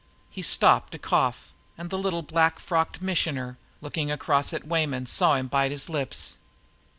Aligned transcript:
He 0.31 0.41
stopped 0.41 0.93
to 0.93 0.97
cough, 0.97 1.53
and 1.77 1.91
the 1.91 1.97
little 1.99 2.23
black 2.23 2.57
frocked 2.59 3.03
missioner, 3.03 3.59
looking 3.81 4.09
across 4.11 4.51
at 4.51 4.65
Weyman, 4.65 5.05
saw 5.05 5.35
him 5.35 5.45
bite 5.47 5.69
his 5.69 5.89
lips. 5.89 6.37